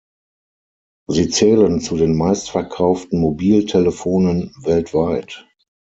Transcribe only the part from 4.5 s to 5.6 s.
weltweit.